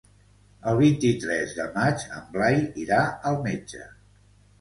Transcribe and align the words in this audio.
El 0.69 0.77
vint-i-tres 0.77 1.53
de 1.57 1.67
maig 1.75 2.05
en 2.19 2.23
Blai 2.37 2.57
irà 2.85 3.03
al 3.33 3.39
metge. 3.45 3.83